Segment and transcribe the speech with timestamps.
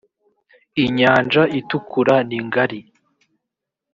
[0.83, 2.79] i nyanja itukura ningari.